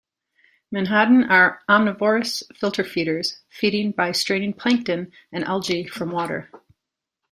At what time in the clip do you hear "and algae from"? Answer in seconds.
5.31-6.09